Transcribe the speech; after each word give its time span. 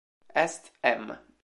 Est 0.43 0.73
em 0.81 1.13